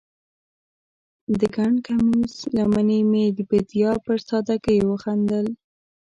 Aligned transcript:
د 1.39 1.41
ګنډ 1.55 1.77
کمیس 1.85 2.35
لمنې 2.55 2.99
مې 3.09 3.25
د 3.37 3.39
بیدیا 3.49 3.91
پر 4.05 4.17
سادګۍ 4.27 4.79
وخندل 4.85 5.47